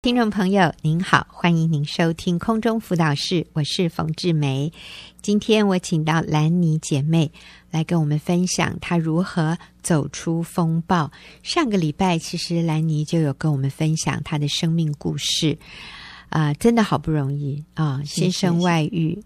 [0.00, 4.72] 听众朋友您好，欢迎您收听空中辅导室，我是冯志梅。
[5.20, 7.32] 今天我请到兰妮姐妹
[7.72, 11.10] 来跟我们分享她如何走出风暴。
[11.42, 15.58] 上个礼拜其实兰妮就有跟我们分享她的生命故事，
[16.28, 19.20] 啊、呃，真的好不容易啊，先生外遇，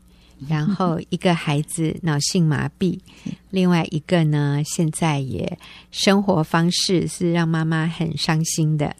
[0.48, 2.98] 然后一个孩子脑性麻痹，
[3.50, 5.58] 另外一个呢，现在也
[5.90, 8.96] 生活方式是让妈妈很伤心的。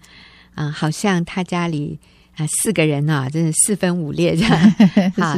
[0.55, 1.99] 啊、呃，好像他家里
[2.33, 4.71] 啊、呃、四个人啊，真的四分五裂这样。
[5.17, 5.37] 好，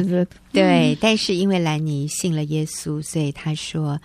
[0.51, 0.97] 对。
[0.99, 3.99] 但是因为兰尼信了耶稣，所以他说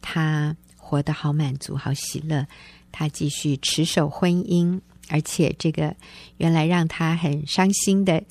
[0.00, 2.46] 他活得好满足、好喜乐。
[2.90, 5.96] 他继续持守婚姻，而且这个
[6.36, 8.22] 原来让他很伤心的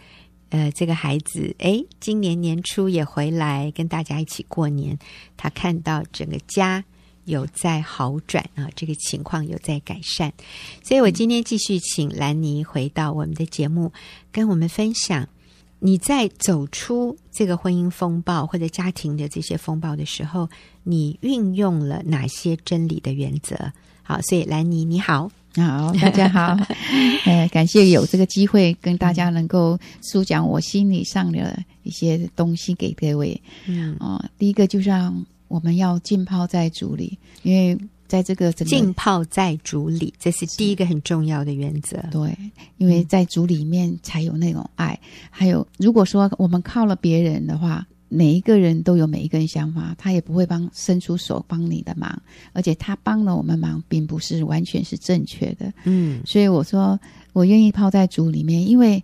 [0.49, 4.98] 呃这个孩子，诶，今年年初也回来跟大家一起过年。
[5.35, 6.84] 他看到整个家。
[7.26, 10.32] 有在好转啊，这个情况有在改善，
[10.84, 13.91] 所以我今天继续请兰妮回到我们的节目，
[14.32, 15.27] 跟我们分享
[15.80, 20.49] 你在走出这个婚姻风暴或者家庭的这些风暴的时候，
[20.84, 23.71] 你运用了哪些真理的原则？
[24.02, 26.58] 好，所以兰妮你好，好，大家好，
[27.26, 33.41] 呃， 感谢有这个机会跟大家能够诉讲我心理上的一些东西给各位。
[33.65, 35.26] 嗯，哦，第一个就像。
[35.54, 42.04] 我们要浸泡在主里，因为在这个浸泡在主里，这是第一个很重要的原则。
[42.09, 42.35] 对，
[42.77, 44.99] 因为在主里面才有那种爱。
[45.29, 52.20] 还有，如果说我们靠了别人的话，每一个人都有每一个人想法，他也不会帮伸出手帮你的忙，
[52.54, 55.71] 而且他帮了我们忙，并不是完全是正确的。
[55.84, 56.99] 嗯，所以我说
[57.31, 59.04] 我愿意泡在主里面，因为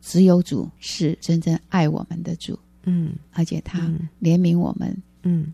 [0.00, 2.58] 只有主是真正爱我们的主。
[2.84, 3.80] 嗯，而且他
[4.22, 4.88] 怜悯我们。
[4.88, 5.02] 嗯，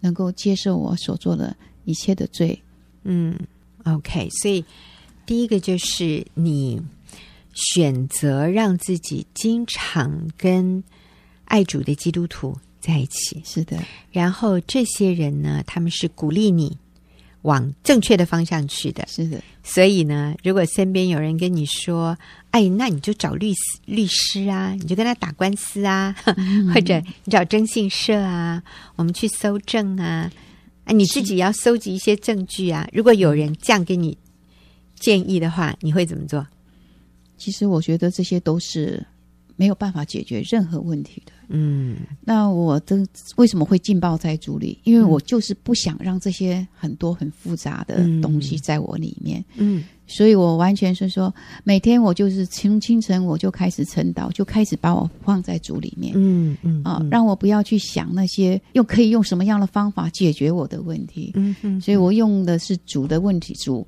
[0.00, 2.60] 能够接受我所做的一切的罪。
[3.04, 3.38] 嗯
[3.84, 4.64] ，OK，所以
[5.24, 6.80] 第一个就是你
[7.54, 10.82] 选择让自己经常跟
[11.44, 13.40] 爱主的基督徒在一起。
[13.44, 13.78] 是的，
[14.10, 16.76] 然后这些人呢，他们是鼓励你
[17.46, 19.06] 往正确的方向去的。
[19.08, 22.18] 是的，所以呢，如果身边有人跟你说，
[22.50, 28.62] 哎，那你就找律师律师啊，你就跟他打官司啊，嗯、 或者你找征信社啊，
[28.96, 30.30] 我们去搜证啊，
[30.84, 32.86] 啊，你自己要搜集一些证据啊。
[32.92, 34.18] 如果有人这样给你
[34.98, 36.46] 建议的话，你会怎么做？
[37.38, 39.06] 其实我觉得这些都是
[39.56, 41.32] 没有办法解决任何问题的。
[41.48, 44.78] 嗯，那我的为什么会浸泡在主里？
[44.84, 49.44] 因为我就是不想让这些很多很复杂的东西在我里面。
[49.56, 56.12] 嗯，所以我完全是说，每天我就是清清晨我就开始晨祷，就开始把我放在主里面。
[56.16, 61.32] 嗯嗯啊，让我不要去想那些又可以用什么样的方法解决我的问题。
[61.34, 63.86] 嗯嗯，所以我用的是主的问题，主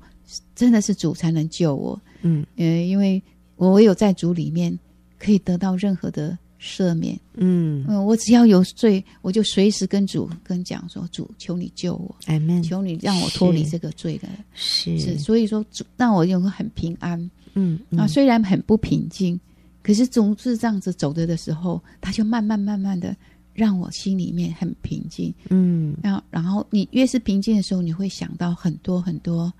[0.55, 1.99] 真的是主才能救我。
[2.21, 3.21] 嗯嗯，因为
[3.57, 4.77] 我唯有在主里面
[5.17, 6.37] 可以得到任何的。
[6.59, 7.85] 赦免，嗯。
[7.87, 12.15] 嗯，我只要有罪，我就随时跟主跟讲说：“主，求你救我。
[12.61, 14.99] 求你让我脱离这个罪的。”是。
[14.99, 17.19] 是，所以说主让我有个很平安，
[17.53, 17.99] 嗯，嗯。
[17.99, 19.39] 啊，虽然很不平静，
[19.81, 23.15] 可是总是这样子走着的时候，他就慢慢慢慢的
[23.53, 29.51] 让我心里面很平静，嗯，然后然后你越是平静的时候，你会想到很多很多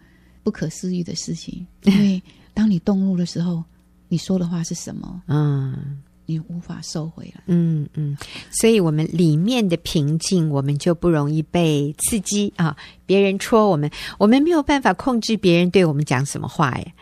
[0.43, 2.21] 不可思议的事情， 因为
[2.53, 3.63] 当你动怒的时候，
[4.09, 5.21] 你说的话是什么？
[5.27, 6.01] 嗯。
[6.29, 8.15] 你无法收回了，嗯嗯，
[8.51, 12.77] 所以我们里面的平静，我们就不容易被刺激啊。
[13.07, 16.93] 别人戳我们，我们没有办法控制别人对我们讲什么话耶。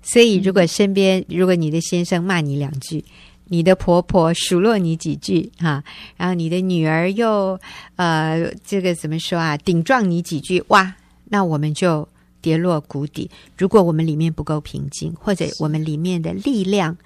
[0.00, 3.04] 所以，如果身边，如果你的先生骂你两句，
[3.46, 5.82] 你的婆婆数落你几句啊，
[6.16, 7.58] 然后你的女儿又
[7.96, 12.08] 呃，这个怎么说啊，顶撞你几句，哇，那我们就
[12.40, 13.28] 跌落谷底。
[13.56, 16.96] 如果我们里面不够平静，或者我们里面的力量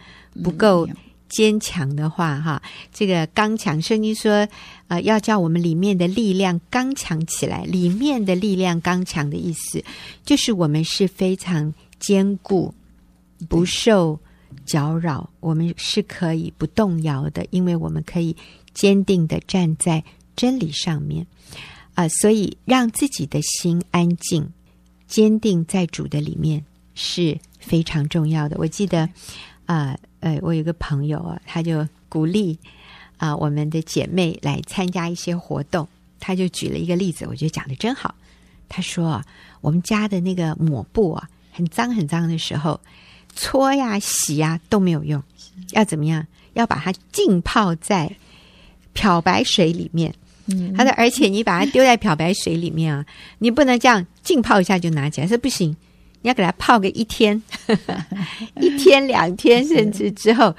[0.44, 0.86] 不够。
[1.32, 2.62] 坚强的话，哈，
[2.92, 4.46] 这个刚强，圣经说，
[4.88, 7.64] 呃，要叫我们里面的力量刚强起来。
[7.64, 9.82] 里面的力量刚强的意思，
[10.26, 12.74] 就是我们是非常坚固，
[13.48, 14.20] 不受
[14.66, 18.36] 搅扰，我们是可以不动摇的，因为我们可以
[18.74, 20.04] 坚定的站在
[20.36, 21.26] 真理上面。
[21.94, 24.46] 啊、所以让自己的心安静，
[25.06, 26.64] 坚定在主的里面
[26.94, 28.56] 是非常重要的。
[28.58, 29.08] 我记得，
[29.66, 32.58] 啊、呃，我有个朋友啊，他就鼓励
[33.16, 35.86] 啊、呃、我们的姐妹来参加一些活动。
[36.18, 38.14] 他就举了一个例子，我觉得讲的真好。
[38.68, 39.26] 他说啊，
[39.60, 42.80] 我们家的那个抹布啊，很脏很脏的时候，
[43.34, 45.20] 搓呀洗呀都没有用，
[45.72, 46.24] 要怎么样？
[46.54, 48.14] 要把它浸泡在
[48.92, 50.14] 漂白水里面。
[50.46, 53.04] 嗯，他说，而且你把它丢在漂白水里面啊，
[53.38, 55.76] 你不能这样浸泡一下就拿起来，说不行，
[56.22, 57.42] 你要给它泡个一天，
[58.60, 60.54] 一天两天，甚至之后。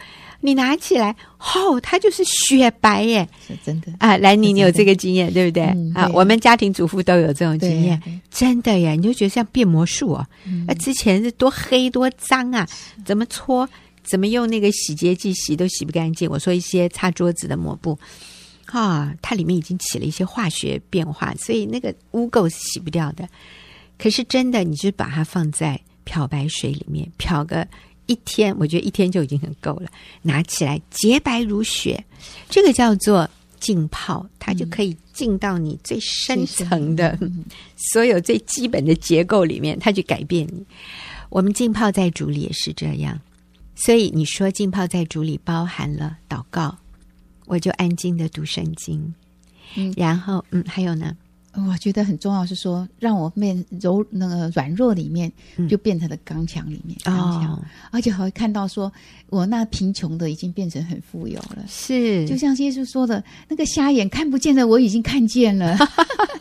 [0.45, 4.17] 你拿起来，哦，它就是雪白耶，是真的啊！
[4.17, 5.63] 兰妮，你有这个经验对不对？
[5.67, 8.91] 嗯、对啊，我们家庭主妇都有这种经验，真的耶！
[8.91, 10.27] 你就觉得像变魔术哦。
[10.67, 12.67] 那、嗯、之前是多黑多脏啊，
[13.05, 13.65] 怎么搓，
[14.03, 16.29] 怎么用那个洗洁剂洗都洗不干净。
[16.29, 17.97] 我说一些擦桌子的抹布
[18.65, 23.25] 啊，它里面已经起了一些化学变化，所以那个污垢是洗不掉的。
[24.03, 27.65] 可是真的，你就把它放在漂白水里面漂个。
[28.05, 29.89] 一天，我觉得一天就已经很够了。
[30.21, 32.03] 拿起来洁白如雪，
[32.49, 33.29] 这个叫做
[33.61, 37.17] 浸泡，它就可以浸到你最深层的
[37.93, 40.65] 所有最基本的结构里面，它去改变你。
[41.29, 43.17] 我们浸泡在主里也是这样，
[43.73, 46.77] 所以你说浸泡在主里包含了祷告，
[47.45, 49.13] 我就安静的读圣经，
[49.75, 51.15] 嗯，然后嗯，还有呢？
[51.55, 55.31] 我觉得很重要是说，让我面柔那个软弱里面，
[55.69, 57.61] 就变成了刚强里面，刚强，哦，
[57.91, 58.91] 而且还会看到说，
[59.29, 61.63] 我那贫穷的已经变成很富有了。
[61.67, 65.77] 是，就像耶稣说的，那个瞎眼看不见的，我已经看见了。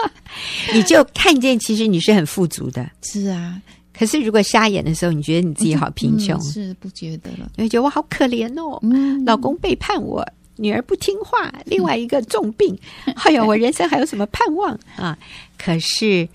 [0.73, 2.91] 你就看见，其实你是很富足的。
[3.03, 3.61] 是啊，
[3.93, 7.51] 可是如果瞎眼的时候，你觉得你自己好贫穷，嗯，是不觉得了？
[7.57, 10.27] 你会觉得我好可怜哦，嗯，老公背叛我。
[10.63, 12.79] 女儿不听话，另外一个重病，
[13.25, 15.19] 哎呦，我人生还有什么盼望 啊？
[15.59, 16.29] 可是，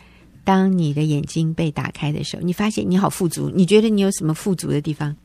[0.43, 3.49] 当你的眼睛被打开的时候，你发现你好富足。
[3.55, 5.15] 你觉得你有什么富足的地方？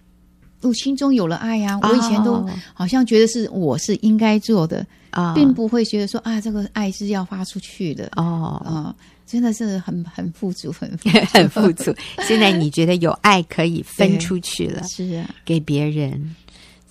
[0.61, 1.91] 我心中有了爱呀、啊！
[1.91, 8.63] 我以前都好像觉得是我是应该做的啊，并不会觉得说啊，这个爱是要发出去的哦。
[8.65, 8.95] 啊，
[9.27, 11.93] 真的是很很富足，很富足 很富足。
[12.29, 16.37] 现在你觉得有爱可以分出去了，是啊，给别人。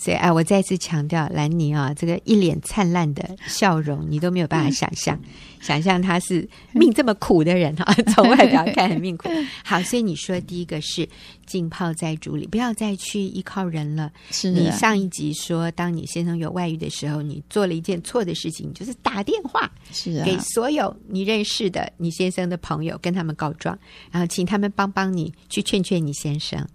[0.03, 5.19] 所以，哎，我再次强调，兰妮啊，这个一脸灿烂的笑容，你都没有办法想象，
[5.61, 9.29] 想象他是命这么苦的人哈， 从外表看很命苦。
[9.63, 11.07] 好，所以你说第一个是
[11.45, 14.11] 浸泡在主里，不要再去依靠人了。
[14.31, 23.77] 是你上一集说，当你先生有外遇的时候，你做了一件错的事情，就是打电话是啊，给所有你认识的你先生的朋友，跟他们告状，
[24.09, 26.67] 然后请他们帮帮你去劝劝你先生。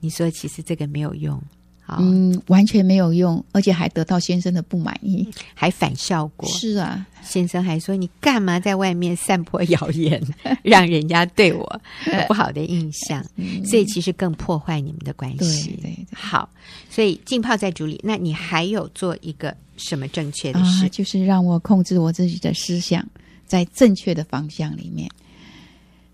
[0.00, 1.40] 你说其实这个没有用。
[1.88, 6.48] 嗯，完全没有用，而且还得到先生的不满意，还反效果。
[6.48, 10.20] 是啊，先生还说：“你干嘛在外面散播谣言，
[10.62, 13.24] 让人家对我有 不好的印象？”
[13.64, 15.70] 所以其实更破坏你们的关系。
[15.80, 16.48] 对对对，好，
[16.90, 20.86] 所以浸泡在主里，那你还有做一个什么正确的事？
[20.86, 23.06] 啊，就是让我控制我自己的思想，
[23.46, 25.08] 在正确的方向里面。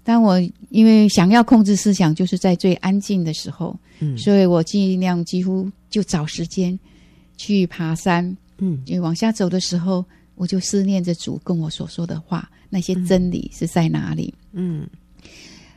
[0.05, 0.41] 当我
[0.71, 6.79] 因为想要控制思想，就是在最安静的时候，嗯，所以我尽量几乎就找时间
[7.37, 10.05] 去爬山，嗯，因为往下走的时候，
[10.35, 14.35] 我就思念着主跟我所说的话，那些真理是在哪里？
[14.53, 14.89] 嗯，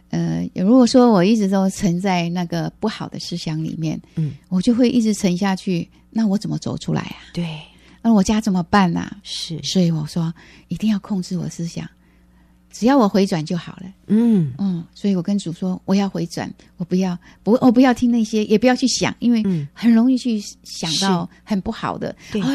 [0.10, 7.30] 呃，如果说我一直都沉在那个不好的思想里面，嗯，我就会一直沉下去，那我怎么走出来啊？
[7.32, 7.60] 对，
[8.02, 9.02] 那我家怎么办呢？
[9.02, 9.18] 啊？
[9.22, 10.34] 是，所以我说
[10.68, 11.88] 一定要控制我思想。
[12.78, 13.84] 只要我回转就好了。
[14.08, 19.42] 嗯嗯，所以我跟主说，我要回转，我不要不，我不要听那些，也不要去想，因为
[19.72, 22.14] 很容易去想到很不好的。
[22.34, 22.50] 对啊，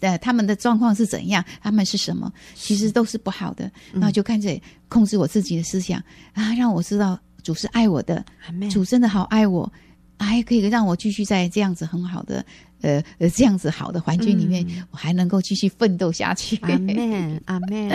[0.00, 1.42] 呃，他们的状况是怎样？
[1.62, 2.30] 他们是什么？
[2.54, 3.70] 其实都是不好的。
[3.94, 4.60] 然后就看着
[4.90, 5.98] 控制我自己的思想
[6.34, 8.22] 啊，让我知道主是爱我的，
[8.70, 9.72] 主真的好爱我，
[10.18, 12.44] 还可以让我继续在这样子很好的。
[12.84, 16.56] 呃呃，这样子好的环境里面，嗯、我还能够继续奋斗下去。
[16.60, 17.88] 阿门， 阿门。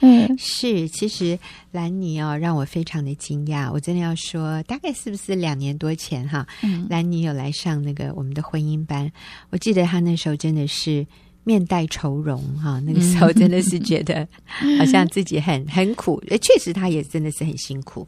[0.00, 1.38] 嗯，是，其实
[1.70, 3.70] 兰妮哦，让我非常的惊讶。
[3.72, 6.44] 我真的要说，大概是不是两年多前哈？
[6.64, 9.10] 嗯、兰妮有来上那个我们的婚姻班，
[9.50, 11.06] 我记得她那时候真的是
[11.44, 12.80] 面带愁容哈。
[12.80, 14.26] 那个时候真的是觉得
[14.78, 18.06] 好像自己很很苦，确实她也真的是很辛苦。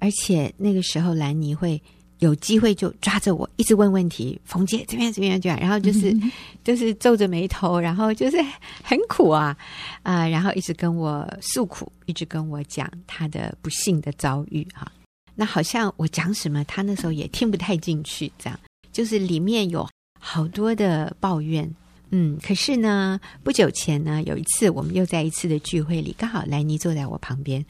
[0.00, 1.80] 而且那个时候兰妮会。
[2.18, 4.40] 有机会就抓着我，一直问问题。
[4.44, 6.32] 冯姐这边这边这样，然后就是、嗯、
[6.64, 8.36] 就是皱着眉头，然后就是
[8.82, 9.56] 很苦啊
[10.02, 14.90] 啊、呃，然后一直跟我诉苦，一直跟我讲他的不幸的遭遇哈。
[15.34, 18.58] 那好像我讲什么，他那时候也听不太进去，这样
[18.92, 19.86] 就是里面有
[20.20, 21.68] 好多的抱怨。
[22.10, 27.64] 嗯，可是呢，不久前呢，有一次我们又在一次的聚会里，刚好莱尼坐在我旁边，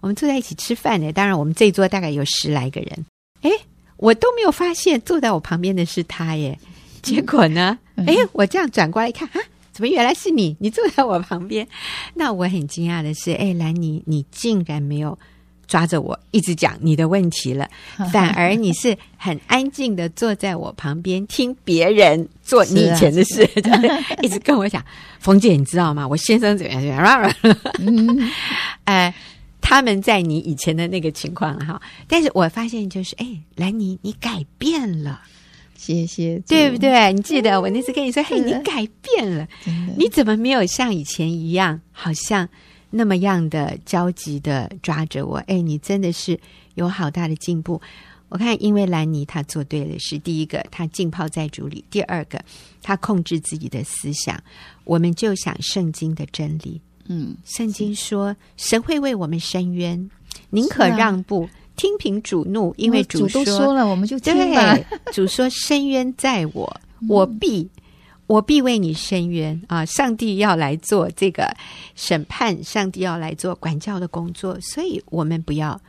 [0.00, 1.12] 我们坐在一起吃饭呢。
[1.12, 3.04] 当然，我们这一桌大概有十来个人，
[3.42, 3.50] 诶
[4.00, 6.58] 我都没有发现坐在我旁边的是他耶，
[7.02, 7.78] 结果呢？
[8.06, 9.40] 哎，我这样转过来一看，啊，
[9.72, 10.56] 怎么原来是你？
[10.58, 11.68] 你坐在我旁边。
[12.14, 15.18] 那我很惊讶的是，哎，兰妮，你竟然没有
[15.68, 17.68] 抓着我一直讲你的问题了，
[18.10, 23.90] 反而你是很安静的坐在我旁边听别人做 你以前的事，就是
[24.24, 24.82] 一直跟我讲，
[25.18, 26.08] 冯姐，你知道吗？
[26.08, 28.30] 我先生怎么样怎么样？
[28.84, 29.14] 哎。
[29.60, 31.80] 他们在你以前的那个情况哈。
[32.08, 33.26] 但是我发现就是，哎，
[33.56, 35.20] 兰妮，你改变了，
[35.76, 37.12] 谢谢，对不对？
[37.12, 39.48] 你记得我那次跟你说，嘿，你改变了，
[39.96, 42.48] 你怎么没有像以前一样，好像
[42.90, 45.38] 那么样的焦急的抓着我？
[45.46, 46.38] 哎，你真的是
[46.74, 47.80] 有好大的进步。
[48.28, 52.40] 我看，因为兰尼他做对了是，第一个，他浸泡在主里；第二个，
[52.80, 54.40] 他控制自己的思想。
[54.84, 56.80] 我们就想圣经的真理，
[57.12, 60.08] 嗯，圣经说神会为我们伸冤，
[60.50, 64.86] 宁可让步，啊、听凭主怒，因为主都说了，我们就听对。
[65.12, 67.68] 主说伸冤在我，我必
[68.26, 69.84] 我必为你伸冤啊！
[69.84, 71.52] 上帝要来做这个
[71.96, 75.80] 审判，上帝要来做管教的工作，所以我们不要。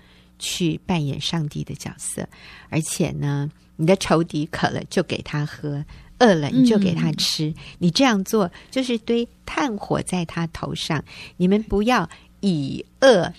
[0.44, 2.28] 去扮演上帝的角色，
[2.70, 5.86] 而且呢，你的仇敌渴了就给他喝，
[6.22, 7.48] 饿了你就给他吃。
[7.48, 11.04] 嗯、你这样做就是堆炭火在他头上。
[11.36, 12.08] 你们不要
[12.40, 13.34] 以恶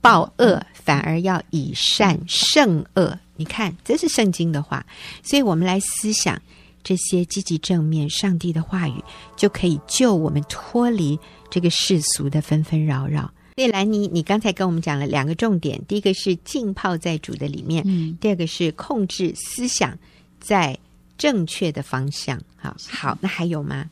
[0.00, 3.18] 报恶，嗯、反而要以善胜恶。
[3.36, 4.86] 你看，这是圣经的话，
[5.22, 6.40] 所以我们来思想
[6.84, 9.02] 这些积极正面上帝的话语，
[9.36, 11.18] 就可以救我们脱离
[11.50, 13.32] 这个世俗的纷纷扰扰。
[13.56, 19.98] 所以兰妮，你刚才跟我们讲了两个重点，第一个是浸泡在主的里面，嗯，第二个是控制思想
[20.40, 20.78] 在
[21.22, 22.36] 正确的方向。
[22.56, 23.88] 好，好，那还有吗？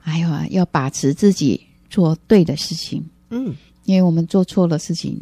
[0.00, 3.00] 还有啊，要把持自己做对的事情，
[3.30, 3.54] 嗯，
[3.84, 5.16] 因为我们做错了事情，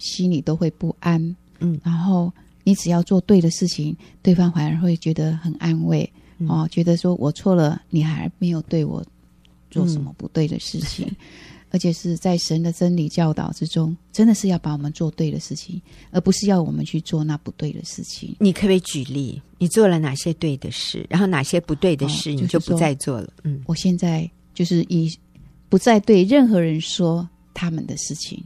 [0.00, 2.32] 心里都会不安，嗯，然后
[2.64, 9.00] 你只要做对的事情，对方反而会觉得很安慰，嗯、哦，觉得说我错了，你还没有对我
[9.70, 11.06] 做什么不对的事情。
[11.06, 11.16] 嗯
[11.70, 15.80] 而且是在神的真理教导之中，真的是要把我们做对的事情，
[16.10, 18.34] 而不是要我们去做那不对的事情。
[18.38, 19.40] 你可不可以举例？
[19.58, 23.32] 你做了哪些对的事，然后哪些不对的事，你就不再做了？
[23.42, 25.12] 嗯，我现在就是以
[25.68, 28.42] 不再对任何人说他们的事情，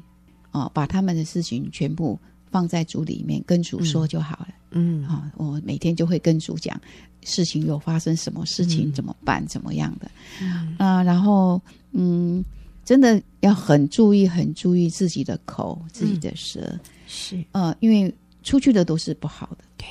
[0.53, 2.19] 哦，把他们的事情全部
[2.50, 4.49] 放在主里面，跟主说就好了。
[4.71, 6.81] 嗯，啊，我每天就会跟主讲
[7.23, 10.11] 事情有发生什么事情，怎么办，怎么样的。
[10.41, 11.61] 嗯，啊，然后
[11.93, 12.45] 嗯。
[12.85, 17.45] 真的要很注意，很注意自己的口，自己的舌，嗯、是。
[17.53, 19.87] 呃，因为出去的都是不好的，对。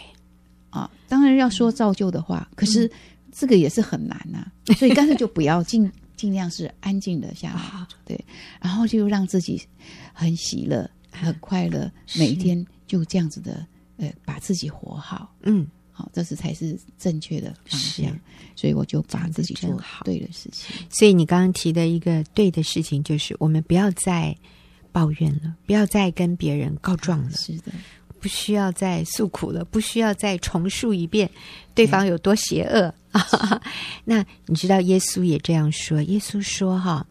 [0.69, 0.89] 啊。
[1.07, 2.89] 当然要说造就的话，嗯、可是
[3.31, 4.45] 这个也是很难呐、
[4.77, 8.19] 所以干脆就不要尽尽量是安静的下来，哦、对，
[8.61, 9.61] 然后就让自己
[10.13, 13.65] 很喜乐、很快乐，每一天就这样子的
[13.97, 15.65] 呃，把自己活好，嗯。
[15.99, 18.19] 好，这是才是正确的方向，是
[18.55, 20.73] 所以我就把自己做好对的事情。
[20.89, 24.33] 所以你刚刚提的一个对的事情，就是我们不要再
[24.93, 27.73] 抱怨了，不要再跟别人告状了，是的，
[28.21, 31.29] 不需要再诉苦了，不需要再重述一遍
[31.75, 32.93] 对方有多邪恶。
[34.05, 37.05] 那你知道耶稣也这样说，耶稣说：“哈，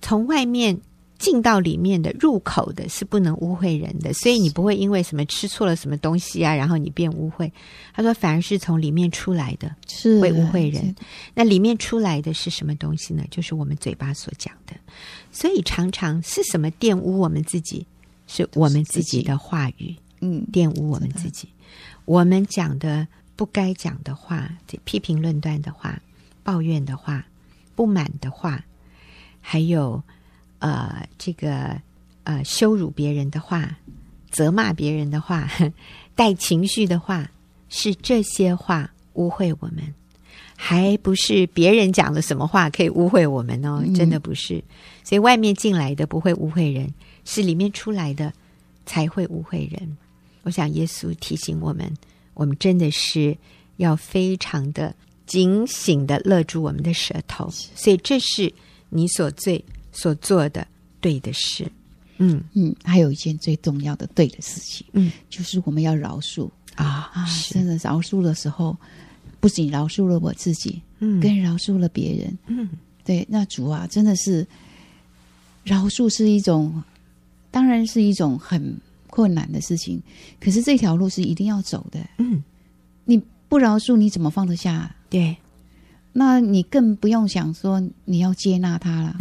[0.00, 0.80] 从外面。”
[1.18, 7.50] 进到里面的入口的是不能污秽人的，所以你不会因为什么吃错了什么东西啊，然后你变污秽。
[7.94, 10.94] 他说，反而是从里面出来的是会污秽人。
[11.34, 13.24] 那里面出来的是什么东西呢？
[13.30, 14.74] 就是我们嘴巴所讲的。
[15.32, 17.86] 所以常常是什么玷污我们自己？
[18.26, 21.48] 是我们自己的话语，嗯，玷污我们自己。
[22.04, 23.06] 我们讲的
[23.36, 24.50] 不该讲的话，
[24.84, 25.98] 批评论断的话，
[26.42, 27.24] 抱怨的话，
[27.74, 28.62] 不满的话，
[29.40, 30.02] 还有。
[30.66, 31.80] 呃，这个
[32.24, 33.78] 呃，羞辱别人的话，
[34.32, 35.48] 责骂别人的话，
[36.16, 37.30] 带情绪的话，
[37.68, 39.94] 是这些话污秽我们，
[40.56, 44.60] 还不是别人讲了什么话可以污秽我们哦，真的不是。
[45.04, 46.92] 所以外面进来的不会污秽人，
[47.24, 48.32] 是里面出来的
[48.86, 49.96] 才会污秽人。
[50.42, 51.88] 我想耶稣提醒我们，
[52.34, 53.38] 我们真的是
[53.76, 54.92] 要非常的
[55.26, 57.48] 警醒的勒住我们的舌头。
[57.50, 58.52] 所以这是
[58.88, 59.64] 你所最。
[59.96, 60.66] 所做的
[61.00, 61.66] 对的事，
[62.18, 62.42] 嗯。
[62.54, 66.48] 嗯，还有一件最重要的对的事情，嗯，就是我们要饶恕。
[66.74, 67.26] 啊啊！
[67.50, 68.76] 真的饶恕的时候，
[69.40, 72.68] 不仅饶恕了我自己，嗯，更饶恕了别人，嗯，
[73.02, 73.26] 对。
[73.30, 74.46] 那主啊，真的是
[75.64, 76.84] 饶恕是一种，
[77.50, 79.98] 当然是一种很困难的事情，
[80.38, 82.44] 可是这条路是一定要走的，嗯，
[83.06, 84.94] 你不饶恕，你怎么放得下？
[85.08, 85.34] 对。
[86.18, 89.14] 那你更不用想说你要接纳他了，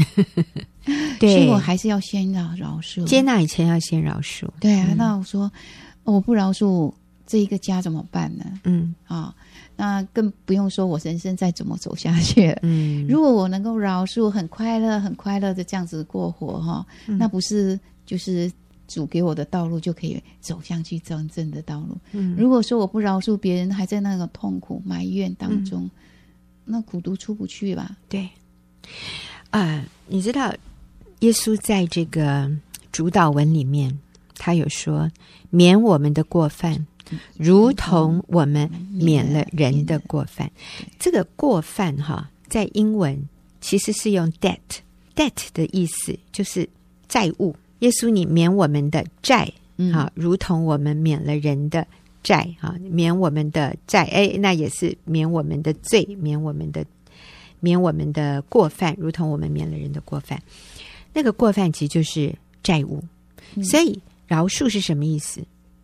[1.19, 3.03] 对，所以我还是要先饶饶恕。
[3.03, 4.47] 接纳以前要先饶恕。
[4.61, 5.51] 对啊，嗯、那我说
[6.05, 6.89] 我不饶恕
[7.27, 8.45] 这一个家怎么办呢？
[8.63, 9.33] 嗯，啊、哦，
[9.75, 12.57] 那更不用说我人生再怎么走下去。
[12.61, 18.49] 嗯，如果我能够饶恕，很快乐、很快乐的这样子过活哈，嗯、那不是就是
[18.87, 21.97] 主给我的道路就可以走向去真正的道路。
[22.13, 25.83] 嗯，如果说我不饶恕别人，还在那个痛苦埋怨当中。
[25.83, 25.91] 嗯
[26.65, 27.95] 那苦毒出不去吧？
[28.09, 28.21] 对，
[29.51, 30.53] 啊、呃，你知道，
[31.19, 32.51] 耶稣在这个
[32.91, 33.97] 主导文里面
[34.35, 35.09] 他有说
[35.49, 36.85] 免我们的过犯，
[37.37, 40.51] 如同我们免了人的过犯。
[40.99, 43.29] 这个过犯哈，在英文
[43.61, 46.67] 其实是用 debt，debt 的意思就是
[47.07, 47.55] 债务。
[47.79, 49.51] 耶稣，你免我们的债，
[49.93, 51.85] 啊，如同我们免了人的
[52.25, 56.83] 债，啊，免我们的债，哎，那也是免我们的罪，免我们的
[57.59, 60.41] 免我们的过犯，如同我们免了人的过犯。
[61.13, 63.03] 那个过犯其实就是债务，
[63.63, 65.39] 所以饶恕是什么意思？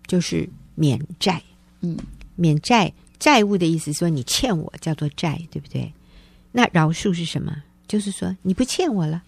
[0.08, 1.40] 就是免债，
[1.82, 1.96] 嗯，
[2.36, 5.94] 免债债务的意思，说你欠我叫做债，对不对？
[6.52, 7.56] 那饶恕是什么？
[7.88, 9.22] 就是说你不欠我了，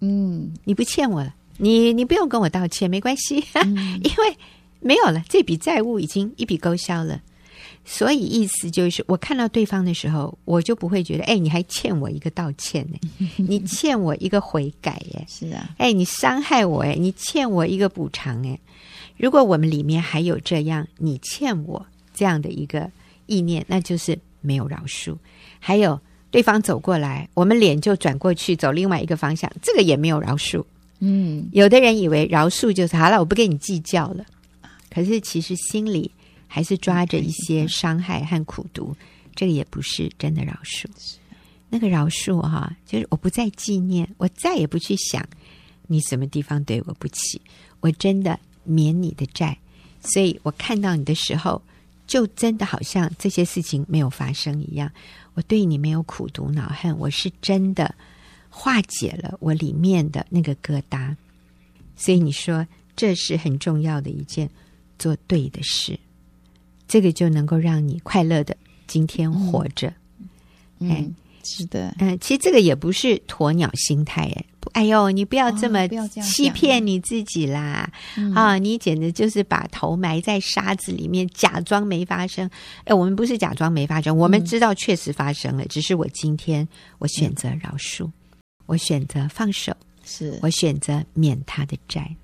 [0.00, 1.34] 嗯，你不欠我了。
[1.56, 4.36] 你你不用跟我道歉，没关系，嗯、 因为
[4.84, 7.22] 没有了这笔债务已经一笔勾销了，
[7.86, 12.98] 所以意思就是我看到对方的时候，我就不会觉得，哎，你还欠我一个道歉呢，
[13.36, 18.60] 你欠我一个悔改耶，是啊，哎，你伤害我哎，你欠我一个补偿哎，
[19.16, 22.90] 如果我们里面还有这样你欠我这样的一个
[23.24, 25.16] 意念，那就是没有饶恕。
[25.58, 25.98] 还有
[26.30, 30.62] 对方走过来，我们脸就转过去走另外一个方向，这个也没有饶恕。
[31.00, 34.24] 嗯，有的人以为饶恕就是好了，我不跟你计较了。
[34.90, 36.10] 可是其实心里
[36.46, 38.96] 还是抓着一些伤害和苦毒，
[39.34, 40.86] 这个也不是真的饶恕。
[41.68, 45.26] 那个饶恕哈，就是我不再纪念，我再也不去想
[45.86, 47.40] 你什么地方对我不起，
[47.80, 49.58] 我真的免你的债。
[50.00, 51.60] 所以我看到你的时候，
[52.06, 54.90] 就真的好像这些事情没有发生一样。
[55.34, 57.94] 我对你没有苦毒恼恨，我是真的。
[58.56, 61.16] 化解了我里面的那个疙瘩，
[61.96, 62.64] 所以你说
[62.94, 64.48] 这是很重要的一件
[64.98, 65.98] 做对的事，
[66.86, 69.92] 这个就能够让你快乐的今天活着。
[70.78, 75.86] 嗯，是的，嗯，其实这个也不是鸵鸟心态，哎，哎呦，你不要这么
[76.22, 82.50] 欺骗你自己啦，哦、啊，你简直就是把头埋在沙子里面，假装没发生。
[82.84, 86.66] 哎，我们不是假装没发生，我们知道确实发生了，嗯、只是我今天
[86.98, 88.04] 我选择饶恕。
[88.06, 88.12] 嗯
[88.66, 90.38] 我选择放手，是。
[90.40, 92.16] 我选择免他的债，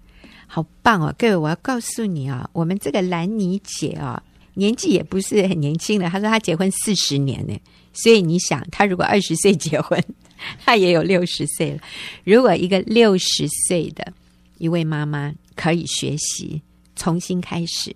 [0.53, 1.15] 好棒哦！
[1.17, 4.21] 各位，我要告诉你啊，我们这个兰妮姐啊，
[4.55, 6.11] 年纪也不是很年轻了。
[6.11, 7.57] 她说她结婚四十年呢，
[7.93, 10.03] 所以你想，她如果二十岁结婚，
[10.67, 11.81] 她也有六十岁了。
[12.25, 14.13] 如果一个六十岁的
[14.59, 16.61] 一位妈妈可以学习
[16.97, 17.95] 重新开始，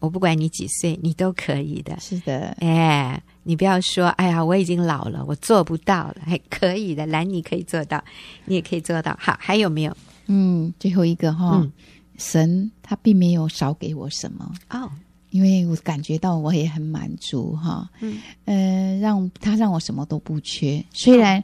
[0.00, 1.96] 我不管你几岁，你都可以的。
[2.00, 3.22] 是的，哎。
[3.48, 8.02] 你不要说，哎呀，我已经老了，我做不到了，还可以的，兰妮可以做到，
[8.46, 9.16] 你也可以做到。
[9.20, 9.96] 好，还有没有？
[10.26, 11.72] 嗯，最后一个哈，嗯、
[12.18, 14.52] 神他并没有少给我什么。
[14.70, 14.90] 哦，
[15.30, 21.42] 因为我感觉到我也很满足哈，嗯，呃，让他让我什么都不缺，虽然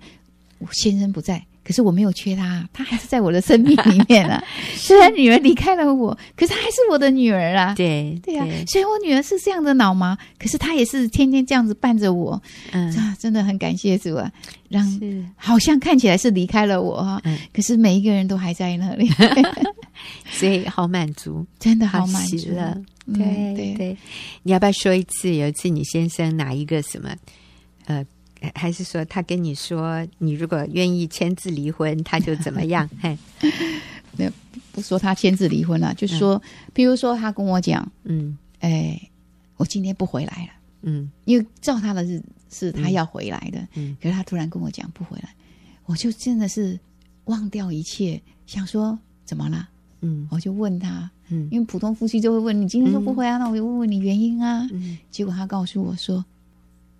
[0.58, 1.44] 我先生不在。
[1.72, 4.44] 可是我没有缺她，她还是在我的生命里面啊。
[4.76, 7.72] 虽然女儿离开了我，可是她还是我的女儿啊。
[7.74, 12.40] 对对啊，虽然我女儿是这样的脑麻，可是她也是天天这样子伴着我。
[12.72, 14.30] 嗯，啊，真的很感谢主啊，
[14.68, 14.86] 让
[15.34, 19.08] 好像看起来是离开了我哈，嗯，可是每一个人都还在那里，
[20.30, 22.76] 所以好满足，真的好满足了。
[23.14, 23.96] 对对对，
[24.42, 25.34] 你要不要说一次？
[25.34, 27.08] 有一次你先生拿一个什么？
[28.42, 28.52] 呃。
[28.54, 32.88] 还是说他跟你说，你如果愿意签字离婚，他就怎么样？
[33.00, 33.16] 嘿，
[34.16, 34.32] 没有
[34.72, 36.40] 不说他签字离婚了，就说，
[36.74, 39.00] 比如说他跟我讲，嗯，哎，
[39.56, 40.48] 我今天不回来了，
[40.82, 45.34] 嗯，因为照他的日是他要回来的，嗯，可是他突然跟我讲不回来，
[45.86, 46.78] 我就真的是
[47.26, 49.68] 忘掉一切，想说怎么了？
[50.00, 56.24] 嗯，我就问他，嗯，因为普通夫妻就会问你今天说不回来，那我就问问你原因啊，嗯，结果他告诉我说，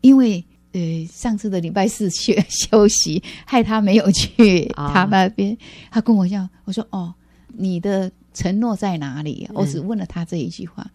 [0.01, 0.45] 因为。
[0.73, 5.53] 对，上次的礼拜四去休息，害他没有去他那边。
[5.53, 5.59] 哦、
[5.91, 7.15] 他跟我讲，我说：“哦，
[7.49, 10.91] 你的承诺在哪里？”嗯、我只问了他这一句话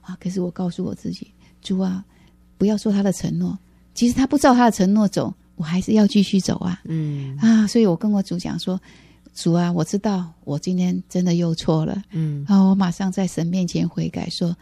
[0.00, 0.16] 啊。
[0.20, 1.26] 可是我告诉我自己，
[1.60, 2.04] 主啊，
[2.56, 3.58] 不要说他的承诺。
[3.94, 6.80] 其实他不照他的承诺走，我还是要继续走啊。
[6.84, 8.80] 嗯啊，所以我跟我主讲说
[9.34, 12.00] ：“主啊，我知道我今天真的又错了。
[12.12, 14.56] 嗯，然后我马上在神面前悔改说，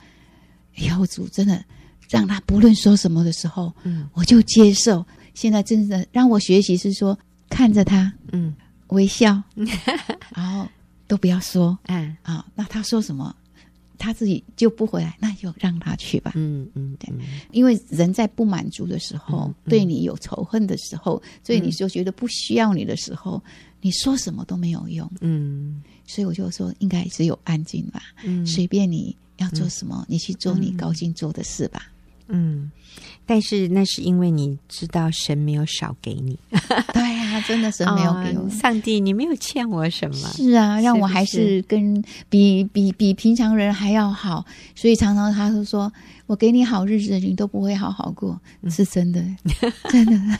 [0.78, 1.62] 哎呀，主真的。”
[2.08, 5.04] 让他不论说什么的时候，嗯，我就接受。
[5.34, 8.54] 现在真的让我学习是说，看着他，嗯，
[8.88, 9.42] 微笑，
[10.34, 10.68] 然后
[11.08, 13.34] 都不要说，嗯啊，那他说什么，
[13.98, 17.12] 他自己就不回来，那就让他去吧，嗯嗯，对，
[17.50, 23.42] 因为人在不满足的时候，对你有仇恨的时候，所以你就觉得不需要你的时候，
[23.80, 31.90] 你说什么都没有用，嗯，所以我就说，应该只有安静吧，嗯，随便你要做什么，你去做你高兴做的事吧。
[32.28, 32.70] 嗯，
[33.26, 36.38] 但是那是因为你知道神没有少给你。
[36.92, 38.50] 对呀、啊，真的神没有给我、哦。
[38.50, 40.28] 上帝，你没有欠我什么？
[40.34, 44.44] 是啊，让我还是跟比比比平常人还要好。
[44.74, 45.92] 所以常常他都说，
[46.26, 49.22] 我给你好日子，你都不会好好过，是真的，
[49.90, 50.38] 真的。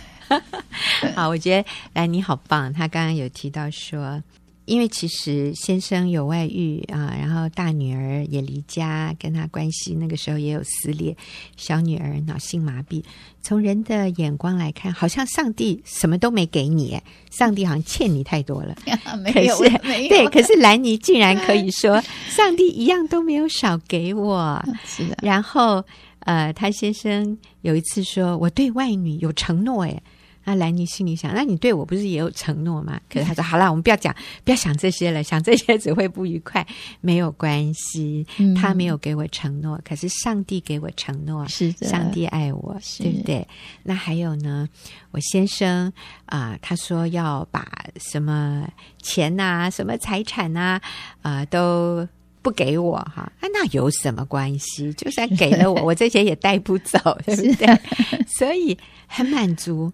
[1.14, 2.72] 好，我觉得兰妮好棒。
[2.72, 4.22] 他刚刚有提到说。
[4.66, 11.16] 因为其实先生有外遇啊，然后大女儿也离家，跟他关系那个时候也有撕裂，
[11.57, 13.03] 小女儿脑性麻痹。
[13.42, 16.98] 从人的眼光来看，好像上帝什么都没给你，
[17.31, 18.74] 上帝好像欠你太多了。
[19.22, 20.09] 没有，可是没有。
[20.09, 24.64] 对，可是兰妮竟然可以说，上帝一样都没有少给我。
[24.87, 25.18] 是的。
[25.20, 25.85] 然后，
[26.20, 30.03] 呃，他先生有一次说，我对外女有承诺，哎。
[30.44, 33.00] 那兰妮心里想：那你对我不是也有承诺吗？
[33.11, 36.66] 可是他说：好了，我们不要讲，不要想这些了，想这些只会不愉快。
[37.00, 38.26] 没有关系，
[38.61, 43.46] 他没有给我承诺，可是上帝给我承诺，是的，上帝爱我，对不对？
[43.83, 44.68] 那还有呢？
[45.11, 45.92] 我先生
[46.26, 48.68] 啊、呃，他说要把什么
[49.02, 50.80] 钱呐、什么财产呐，
[51.22, 52.07] 啊、呃，都。
[52.44, 54.92] 不给我哈，啊， 那有什么关系？
[54.92, 57.80] 就算给了我， 我这些也带不走，对不对？
[58.38, 58.76] 所以
[59.07, 59.90] 很满足。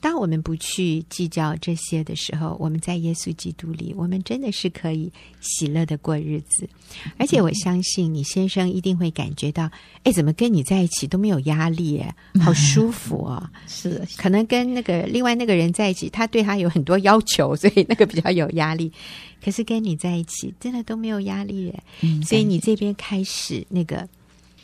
[0.00, 6.68] 当我们不去计较这些的时候，我们在耶稣基督里，我们真的是可以喜乐的过日子。
[7.16, 9.68] 而且我相信你先生一定会感觉到，
[10.04, 12.00] 哎，怎么跟你在一起都没有压力，
[12.40, 13.50] 好舒服哦。
[13.66, 18.92] 是的，可能跟那个另外那个人在一起，他对他有很多要求，所以那个比较有压力。
[19.42, 21.82] 可是跟你在一起，真的都没有压力耶。
[22.00, 24.08] 嗯，所以你这边开始那个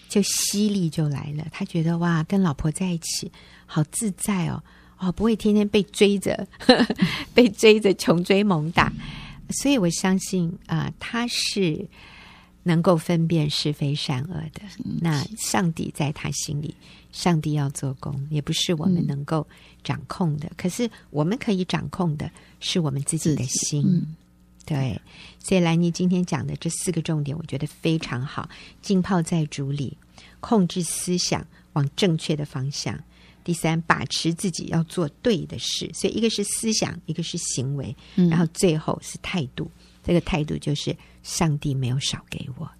[0.09, 1.47] 就吸力就来了。
[1.53, 3.31] 他觉得哇，跟老婆在一起
[3.67, 4.63] 好自在哦，
[4.99, 6.97] 哦，不会天天被追着，呵 呵
[7.33, 8.93] 被追着穷追猛打。
[9.51, 11.87] 所以我相信啊，呃，他是
[12.63, 14.63] 能够分辨是非善恶的。
[15.01, 16.75] 那上帝在他心里，
[17.13, 19.47] 上帝要做工，也不是我们能够
[19.83, 20.51] 掌控的。
[20.57, 24.17] 可是我们可以掌控的是我们自己的心。
[24.67, 25.01] 对，
[25.39, 28.49] 所以兰妮今天讲的这四个重点，我觉得非常好。
[28.81, 29.97] 浸泡在主里，
[30.41, 32.99] 控制思想往正确的方向。
[33.45, 35.91] 第三，把持自己要做对的事。
[35.93, 39.65] 所以一个是思想，一个是行为，然后最后是态度。
[39.65, 42.71] 嗯、这个态度就是上帝没有少给我。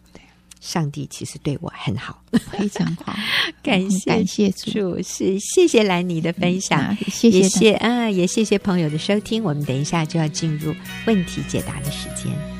[0.65, 2.19] 上帝其实对我很好，
[2.51, 3.15] 非常好，
[3.63, 9.45] 感谢感谢主，是谢谢兰妮的分享，嗯、谢谢也谢啊，也谢谢朋友的收听。
[9.45, 10.75] 我们等一下就要进入
[11.07, 12.54] 问题解答的时间。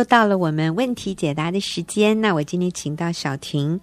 [0.00, 3.78] 又到了我们问题解答的时间，那我今天请到小婷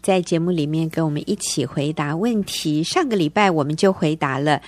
[0.00, 2.82] 在节目里面跟我们一起回答问题。
[2.82, 4.60] 上个礼拜我们就回答了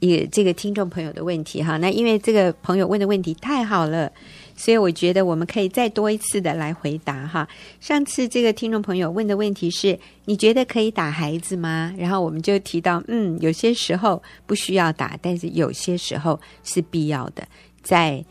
[0.00, 4.10] 也这个听众朋友的问题哈，那因为这个朋友问的问题太好了，
[4.56, 7.48] 所以我觉得我们可以再多一次的来回答哈。
[7.78, 11.94] 上次这个听众朋友问的问题是：你觉得可以打孩子吗？
[11.96, 17.46] 然后我们就提到，嗯，有些时候不需要打，但是有些时候是必要的，
[17.84, 18.24] 在。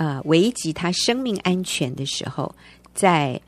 [0.00, 2.50] 呃，危及他生命安全的时候，
[2.94, 3.38] 在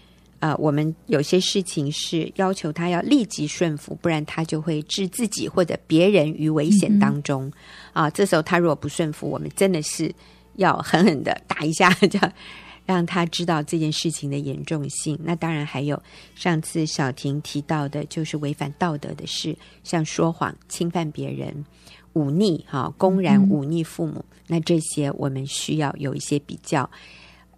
[0.40, 7.46] 呃，我们有些事情是要求他要立即顺服，不然他就会置自己或者别人于危险当中。
[7.94, 10.14] 嗯、啊，这时候他如果不顺服，我们真的是
[10.56, 12.32] 要狠狠的打一下， 这样
[12.84, 15.18] 让他知道这件事情的严重性。
[15.22, 16.02] 那当然还有
[16.34, 21.64] 上次小婷提到的，就是违反道德的事，像说谎、侵犯别人。
[22.14, 26.88] 忤逆哈，公然忤逆父母，嗯、那这些我们需要有一些比较，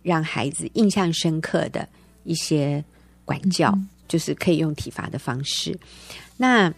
[0.02, 1.88] 让孩子印象深刻的
[2.24, 2.84] 一些
[3.24, 5.78] 管教，嗯、就是可以用体罚的方式。
[6.36, 6.72] 那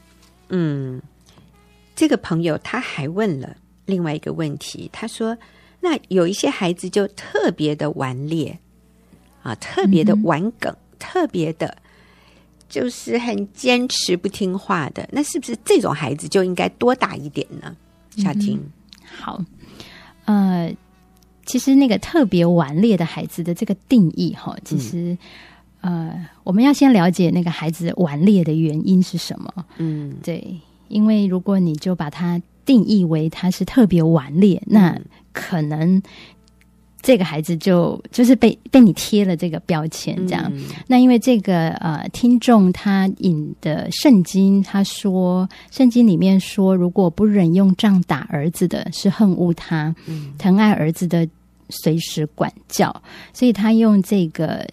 [0.49, 1.01] 嗯，
[1.95, 5.37] 这个朋友他还问了另外一个问题，他说
[5.81, 8.59] ：“那有一些孩子就特别的顽劣
[9.43, 11.77] 啊，特别的顽梗，嗯、特别的。”
[12.69, 17.77] 就是很坚持不听话的，那是不是这种孩子就应该多打一点呢？
[18.11, 18.71] 夏婷、嗯，
[19.05, 19.45] 好，
[20.25, 20.75] 呃，
[21.45, 25.17] 其实那个特别顽劣的孩子的这个定义哈，其实、
[25.83, 29.65] 嗯、呃，我们要先了解那个孩子顽劣的原因是什么。
[29.79, 34.99] 嗯，对，因为如果你就把它定义为他是特别顽劣，那
[35.33, 36.03] 可能。
[37.07, 40.51] 这个孩子就就是被被你贴了这个标签，这样。
[40.53, 51.29] 嗯、那因为这个呃，听众他引的圣经，他说圣经里面说，如果不忍用杖打儿子的，是恨恶他；嗯、疼爱儿子的，
[51.69, 52.93] 随时管教。
[53.33, 54.67] 所以他用这个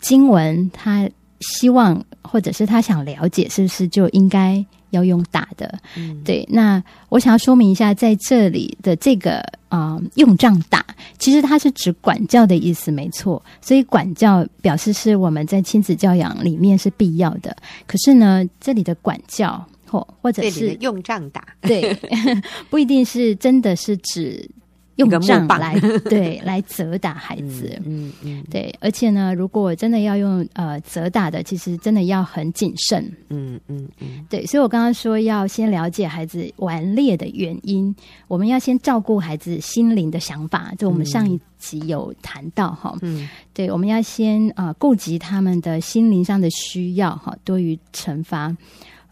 [0.00, 1.06] 经文，他
[1.40, 4.64] 希望或者是他想了解，是不是就应该。
[4.94, 6.46] 要用打的，嗯、对。
[6.50, 10.84] 那我想要说明一下，在这里的这个啊、呃，用杖打，
[11.18, 13.42] 其实它是指管教的意思，没错。
[13.60, 17.56] 所以管教表示是我们在亲子教养里面是必要的。
[17.86, 21.96] 可是呢，这里的管教或或者是用杖打，对，
[22.70, 24.48] 不一定是真的是指。
[24.96, 25.78] 用杖来
[26.08, 37.94] 对来责打孩子，嗯嗯，嗯对，而且呢，如果真的要用呃责打的，其实真的要很谨慎，嗯嗯嗯，对，所以我刚刚说要先了解孩子顽劣的原因，
[38.28, 48.56] 我们要先照顾孩子心灵的想法，就我们上一集有谈到哈，嗯，对，我们要先呃顾及他们的心灵上的需要哈，多于惩罚。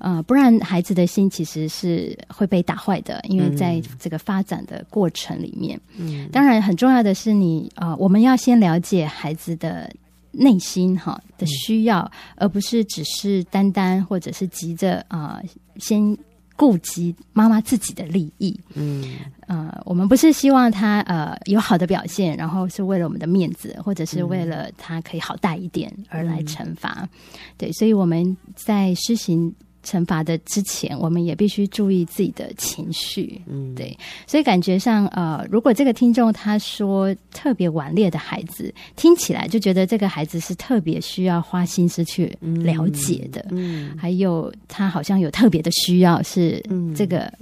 [0.05, 9.89] 呃，不然孩子的心其实是会被打坏的，因为在这个发展的过程里面，嗯，当然很重要的是你呃，我们要先了解孩子的
[10.33, 16.19] 内心哈的需要，嗯、而不是只是单单或者是急着啊、呃，先
[16.57, 19.05] 顾及妈妈自己的利益，嗯，
[19.47, 27.09] 呃，我们不是希望他呃有好的表现，然后是为了我们的面子，或者是为了他可以好带一点而来惩罚，嗯、
[27.57, 29.55] 对，所以我们在施行。
[29.85, 33.41] 惩罚的之前，我们也必须注意自己的情绪。
[33.47, 43.45] 嗯，对，所以感觉上，呃，如果这个听众他说特别顽劣的孩子，听起来就觉得这个孩子是特别需要花心思去了解的。
[43.51, 46.63] 嗯，嗯，还有他好像有特别的需要，是
[46.95, 47.33] 这个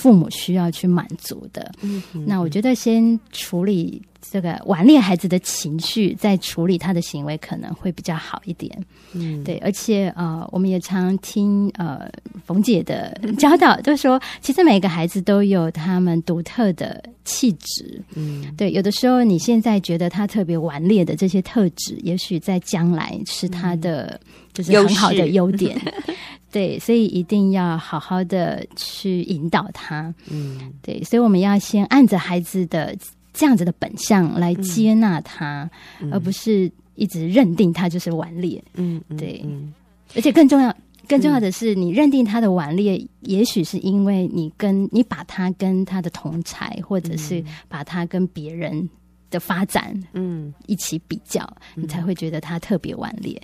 [0.00, 1.70] 父母需要去满足的。
[1.82, 4.02] 嗯，那我觉得先处理。
[4.32, 8.70] 这个顽劣孩子的情绪，再处理他的行为可能会比较好一点。
[9.12, 12.06] 嗯，对，而且呃，我们也常听呃
[12.44, 18.00] 冯姐的教导，就是说，其实每个孩子都有他们独特的气质。
[18.14, 24.20] 嗯，对，有的时候你现在觉得他特别顽劣的这些特质，也许在将来是他的
[24.62, 25.80] 就是很好的优点。
[26.50, 30.12] 对，所以一定要好好的去引导他。
[30.30, 32.96] 嗯，对，所以我们要先按着孩子的。
[33.32, 35.70] 这样子的本相来接纳他，
[36.00, 38.62] 嗯、而不是一直认定他就是顽劣。
[38.74, 39.40] 嗯，对。
[39.44, 39.72] 嗯、
[40.16, 48.90] 而且更重要、更重要的是，你认定他的顽劣，嗯、也许是因为你跟你把他跟他的同才，或者是把他跟别人
[49.30, 51.40] 的发展，嗯，一起比较，
[51.76, 53.40] 嗯、你才会觉得他特别顽劣。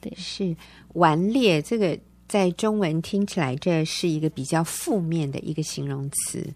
[0.00, 0.56] 对，是
[0.94, 6.46] 顽劣这个在中文听起来，这是一个比较负面的一个形容词。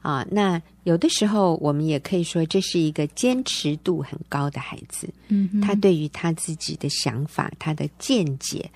[0.00, 5.08] 啊，那有的时候我们也可以说，这是一个坚持度很高的孩子。
[5.28, 8.68] 嗯，他对于他自己的想法、他的见解，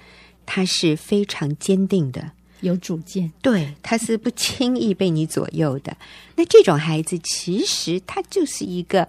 [0.47, 3.33] 他是非常坚定的，有主见。
[3.43, 5.97] 对，他是不轻易被你左右的。
[6.37, 9.09] 那这种孩子，其实他就是一个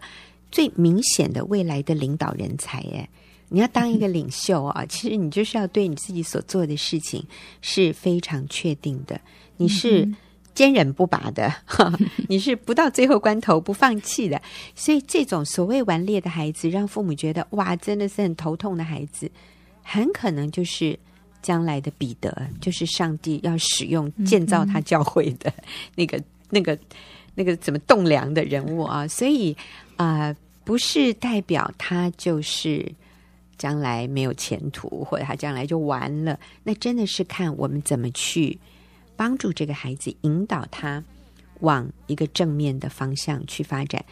[0.51, 2.79] 最明显的未来的领导人才。
[2.79, 3.07] 哎，
[3.49, 7.25] 你要当一个领袖啊，嗯、 其实你就是要对你自己所做的事情
[7.61, 9.19] 是非常确定的。
[9.57, 10.03] 你是。
[10.05, 10.15] 嗯
[10.57, 11.53] 坚韧不拔的，
[12.27, 14.41] 你是不到最后关头不放弃的，
[14.73, 19.29] 所以这种所谓顽劣的孩子，让父母觉得哇，真的是很头痛的孩子，
[19.83, 20.97] 很可能就是
[21.43, 25.53] 将来的彼得，就是上帝要使用建造他教会的
[25.93, 26.75] 那个、那个、
[27.35, 29.55] 那个怎么栋梁的人物啊，所以
[29.95, 32.83] 啊、呃，不是代表他就是
[33.57, 38.59] 将来没有前途，或者他将来就完了，那真的是看我们怎么去。
[39.15, 41.03] 帮助这个孩子，引导他
[41.61, 44.05] 往一个正面的方向去发展。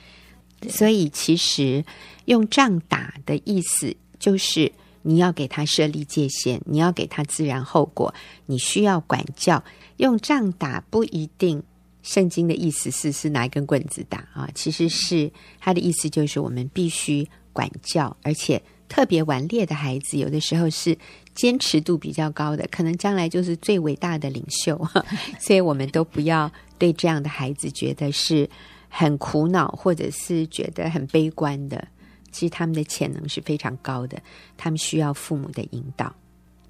[0.67, 1.85] 所以，其实
[2.25, 4.71] 用仗打的意思，就是
[5.03, 8.11] 你要给他设立界限，你要给他自然后果，
[8.47, 9.63] 你需要管教。
[9.97, 11.61] 用仗打不一定，
[12.01, 20.97] 圣经的意思是是拿一根棍子打啊，其实是他的意思就是我们必须管教，而且特别顽劣的孩子，有的时候是。
[21.35, 24.81] 坚持度比较高的，可能将来就是最伟大的领袖，
[25.37, 28.49] 所以我们都不要对这样的孩子觉得是
[28.87, 31.85] 很苦恼，或者是觉得很悲观的。
[32.31, 34.17] 其实他们的潜能是非常高的，
[34.55, 36.15] 他们需要父母的引导。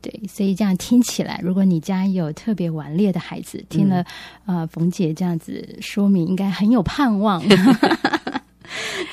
[0.02, 4.04] 对，所以这样听起来，如果你家有特别顽劣的孩子，听了、
[4.48, 7.40] 嗯、呃冯姐这样子说明，应该很有盼望。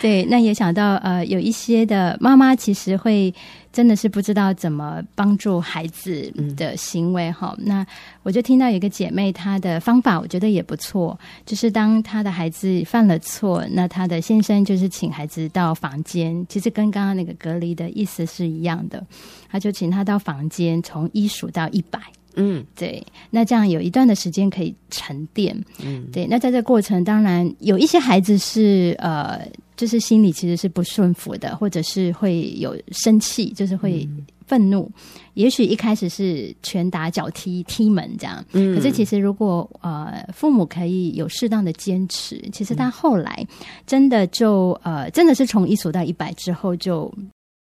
[0.02, 3.32] 对，那也想到呃，有一些的妈妈其实会
[3.72, 7.64] 真的是不知道怎么帮助孩子的行为哈、嗯。
[7.64, 7.86] 那
[8.24, 19.06] 我就听到有一个姐妹，她的方法我觉得也不错，就是当她的孩子犯了错，那她的先生就是请孩子到房间，其实跟刚刚那个隔离的意思是一样的，
[19.48, 22.00] 他就请他到房间从一数到一百。
[22.36, 25.56] 嗯，对，那这样有一段的时间可以沉淀。
[25.84, 34.08] 嗯，对，那在这个过程，当然有一些孩子是呃，就是心里其实是不顺服的，或者是会有生气，就是会
[34.46, 34.90] 愤怒。
[34.94, 35.02] 嗯、
[35.34, 43.46] 也许一开始是拳打脚踢踢门这样，嗯，可是其实如果呃父母可以有适当的坚持，其实他后来
[43.86, 47.12] 真的就呃真的是从一数到一百之后就。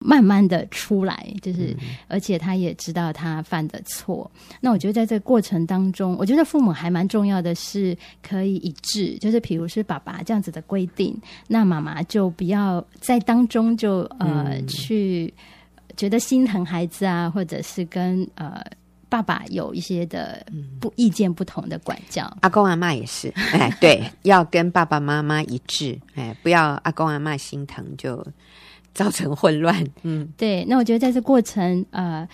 [0.02, 1.76] 慢慢的出来，就是，
[2.08, 4.28] 而且他也知道他犯的错。
[4.58, 11.14] 那我觉得在这个过程当中，我觉得父母还蛮重要的是可以一致，就是比如是爸爸这样子的规定，
[11.46, 15.32] 那妈妈就不要在当中就呃去
[15.98, 18.64] 觉得心疼孩子啊，或者是跟呃
[19.10, 20.46] 爸爸有一些的
[20.80, 22.34] 不意见不同的管教。
[22.40, 28.26] 阿公阿妈也是，哎，对，要跟爸爸妈妈一致，哎，不要阿公阿妈心疼就。
[28.92, 30.64] 造成混乱，嗯，对。
[30.68, 32.28] 那我觉得在这过程，呃，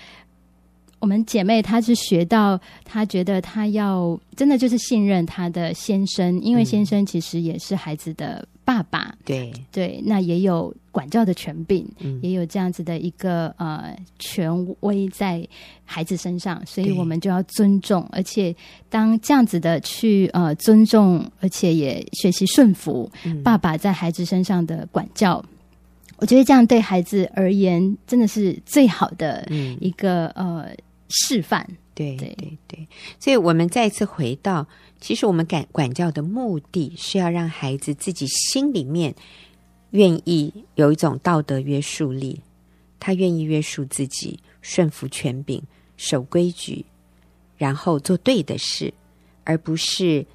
[0.99, 10.03] 我们姐妹她是学到，她觉得她要真的就是信任她的先生，因为先生其实也是孩子的爸爸，对、嗯、对。
[10.05, 15.47] 那也有管教的权柄，嗯，也有这样子的一个呃权威在
[15.85, 18.55] 孩子身上，所以我们就要尊重，而且
[18.89, 23.09] 当这样子的去呃尊重，而且也学习顺服
[23.45, 25.45] 爸爸在孩子身上的管教。
[26.19, 29.47] 我觉得这样对孩子而言，真的是最好的
[29.81, 30.77] 一个、嗯、呃
[31.09, 31.67] 示范。
[31.95, 32.87] 对对对对，
[33.19, 34.67] 所以我们再次回到，
[35.01, 39.15] 其实我们管管教的目的是要让孩子自己心里面
[39.93, 42.43] 愿意有一种道德约束力，
[43.01, 45.63] 他愿意约束自己，顺服权柄，
[45.97, 46.85] 守规矩，
[47.57, 48.93] 然后做对的事，
[49.45, 50.27] 而不是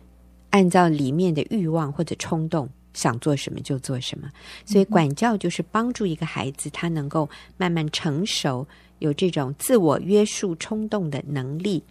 [0.50, 2.68] 按照里面的欲望或者冲动。
[2.94, 4.30] 想做什么就做什么，
[4.66, 8.68] 所以管教就是帮助一个孩子，他能够慢慢成熟，
[9.00, 11.82] 有这种自我约束冲动的能力，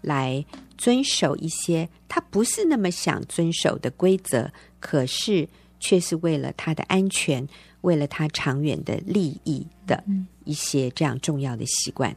[0.00, 0.44] 来
[0.76, 7.46] 遵守一些他不是那么想遵守的规则，可是却是为了他的安全，
[7.82, 10.02] 为了他长远的利益的
[10.44, 12.14] 一些这样重要的习惯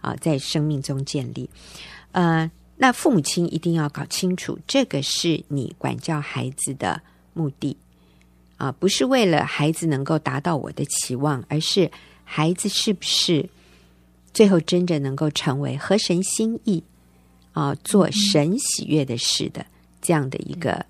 [0.00, 1.48] 啊，在生命中建立。
[2.10, 7.00] 呃，那父母亲一定要搞清楚，这个是你管教孩子的。
[7.36, 7.76] 目的
[8.56, 11.90] 啊，不是为了孩子能够达到我的期望，而是
[12.24, 13.46] 孩子是不是
[14.32, 16.82] 最后真正能够成为合神心意
[17.52, 19.66] 啊，做神喜悦的事的
[20.00, 20.86] 这样的一个，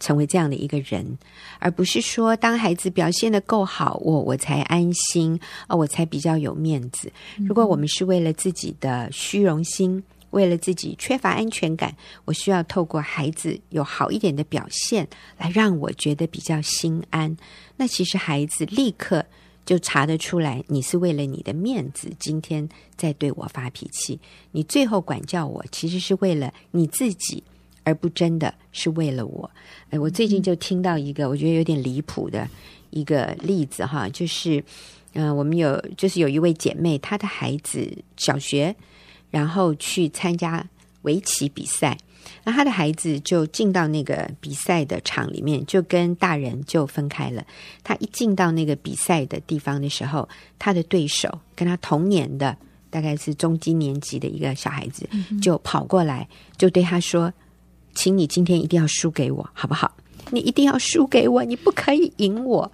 [0.00, 1.16] 成为这样的一个人，
[1.60, 7.12] 而不是说当孩子表现的够好，我我才安心啊，我才比较有面子。
[7.36, 10.02] 如果我们是为了自己的虚荣心。
[10.34, 15.06] 为了自己缺乏安全感，我需要透过孩子有好一点的表现，
[15.38, 17.36] 来让我觉得比较心安。
[17.76, 19.24] 那其实孩子立刻
[19.64, 24.18] 就查得出来，你是为了你的面子，今天在对我发脾气。
[24.50, 27.42] 你最后管教我，其实是为了你自己，
[27.84, 29.48] 而不真的是为了我。
[29.90, 32.48] 哎，我最近就听到一个我觉得有点离谱的
[32.90, 34.62] 一个例子哈，就是，
[35.12, 38.74] 嗯、我们有就是有一位姐妹，她的孩子小学。
[39.34, 40.64] 然后去参加
[41.02, 41.98] 围棋比赛，
[42.44, 47.44] 那他的孩子就进到那个比赛的场里面，就跟大人就分开了。
[47.82, 52.56] 他一进到那个比赛的地方的时候，他的对手跟他同年的，
[52.90, 55.08] 大概是中低年级的一个小孩子，
[55.42, 57.32] 就跑过来，就对他说
[57.92, 59.96] ：“请你今天一定要输给我，好不好？
[60.30, 62.70] 你一定要输给我，你不可以赢我。”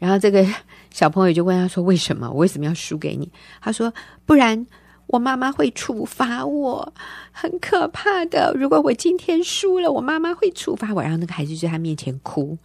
[0.00, 0.46] 然后这个
[0.94, 2.26] 小朋友就问他说：“为什么？
[2.30, 3.92] 我为什么要输给你？”他说
[4.24, 4.66] ：“不然。”
[5.12, 6.92] 我妈妈会处罚我，
[7.32, 8.54] 很可怕的。
[8.56, 11.02] 如果我今天输了，我妈妈会处罚我。
[11.02, 12.56] 然后那个孩子就在他面前哭，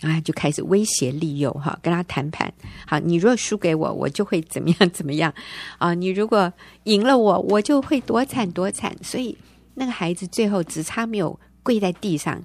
[0.00, 2.52] 然后就开始威胁利诱哈，跟他谈判。
[2.86, 5.34] 好，你如果输给我，我就会怎么样怎么样
[5.78, 5.92] 啊？
[5.92, 6.52] 你如果
[6.84, 8.96] 赢了我，我就会多惨多惨。
[9.02, 9.36] 所以
[9.74, 12.40] 那个孩子最后只差没有跪在地上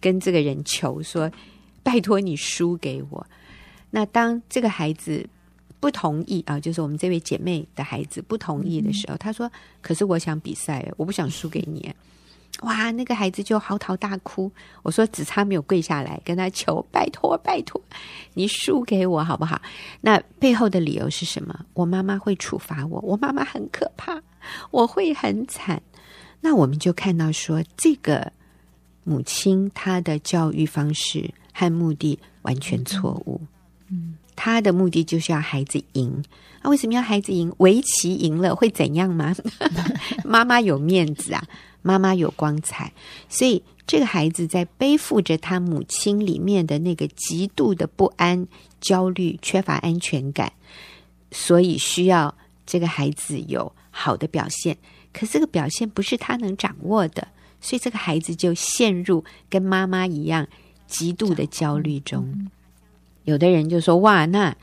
[0.00, 1.30] 跟这个人求说
[1.84, 3.24] ：“拜托你输给我。”
[3.90, 5.24] 那当这个孩子。
[5.80, 11.92] 不同意啊，就是我们这位姐妹的孩子不同意的时候，她、嗯、说：“可是我想比赛，我不想输给你。”
[12.62, 14.50] 哇，那个孩子就嚎啕大哭。
[14.82, 17.80] 我说：“只差没有跪下来跟他求，拜托拜托，
[18.34, 19.60] 你输给我好不好？”
[20.00, 21.64] 那背后的理由是什么？
[21.74, 24.20] 我妈妈会处罚我，我妈妈很可怕，
[24.72, 25.80] 我会很惨。
[26.40, 28.32] 那我们就看到说，这个
[29.04, 33.40] 母亲她的教育方式和目的完全错误。
[33.88, 36.22] 嗯，他的目的就是要孩子赢。
[36.62, 37.52] 那、啊、为什么要孩子赢？
[37.58, 39.34] 围棋赢了会怎样吗？
[40.24, 41.42] 妈妈有面子啊，
[41.82, 42.92] 妈妈有光彩，
[43.28, 48.46] 所以这个孩子在背负着他母亲里面的那个极度的不安、
[48.80, 50.52] 焦虑、缺乏安全感，
[51.32, 52.32] 所以需要
[52.64, 54.78] 这个孩子有好的表现。
[55.12, 57.26] 可这个表现不是他能掌握的，
[57.60, 60.46] 所以这个孩子就陷入跟妈妈一样
[60.86, 62.50] 极度的焦虑中。
[63.28, 64.56] 有的人就说：“哇，那……”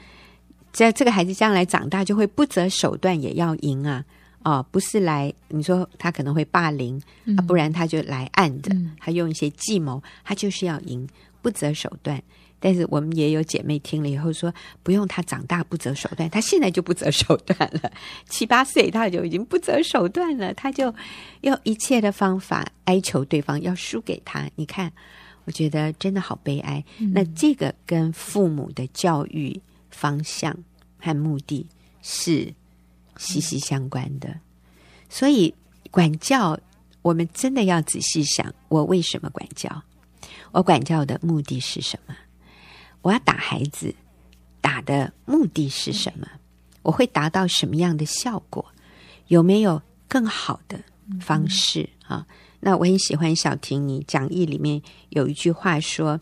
[0.74, 4.04] 这这个孩子将来长大就会不择手段也要赢啊！
[4.44, 11.08] 哦，不是来你说他可能会霸凌、嗯、啊，不然他就来暗的，嗯、他用一些计谋，他就是要赢，
[11.42, 12.22] 不择手段。
[12.60, 14.54] 但是我们也有姐妹听了以后说，
[14.84, 17.90] 不用他长大不择手段，他现在就不择手段了，
[18.28, 20.94] 七八岁他就已经不择手段了，他就
[21.40, 24.50] 用一切的方法哀求对方要输给他。
[24.56, 24.92] 你看，
[25.46, 26.84] 我觉得真的好悲哀。
[27.00, 29.62] 嗯、那这个跟父母的教育。
[29.92, 30.54] 方向
[31.00, 31.66] 和目的
[32.02, 32.54] 是
[33.16, 34.42] 息息相关的，
[35.08, 35.56] 所以
[35.90, 36.60] 管教
[37.02, 39.84] 我们真的要仔细想：我为什么管教？
[40.52, 42.14] 我管教的目的是什么？
[43.04, 43.96] 我要打孩子，
[44.60, 46.28] 打的目的是什么？
[46.82, 48.66] 我会达到什么样的效果？
[49.28, 50.78] 有没有更好的
[51.22, 52.28] 方式啊？
[52.66, 56.20] 那我很喜欢小婷你讲义里面有一句话说。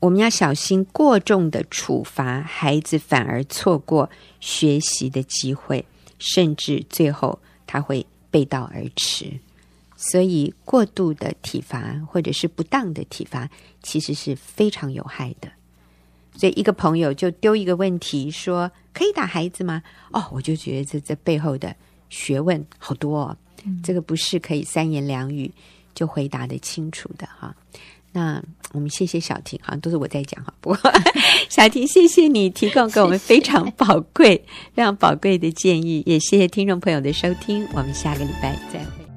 [0.00, 4.08] 我们要小心过重的处罚，孩子反而错过
[4.38, 5.84] 学习的机会，
[6.20, 7.36] 甚至最后
[7.66, 9.26] 他会背道而驰。
[9.96, 13.50] 所以，过度的体罚或者是不当的体罚，
[13.82, 15.50] 其实是非常有害的。
[16.36, 19.82] 所以，一个朋友就丢一个问题说：“可以打孩子吗？”
[20.14, 21.74] 哦，我就觉得这这背后的
[22.08, 23.36] 学问好多哦，
[23.82, 25.50] 这个不是可以三言两语
[25.98, 27.52] 就回答的清楚的哈。
[28.12, 28.40] 那
[28.72, 30.54] 我们谢谢小婷，好像都是我在讲哈。
[30.60, 30.78] 不过
[31.50, 34.42] 小婷，谢谢你提供给我们非常宝贵、
[34.72, 37.66] 非常宝贵的建议，也谢谢听众朋友的收听。
[37.72, 39.07] 我们下个礼拜再会。